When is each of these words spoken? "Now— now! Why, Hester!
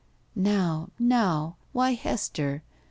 "Now— 0.33 0.89
now! 0.99 1.57
Why, 1.73 1.91
Hester! 1.93 2.63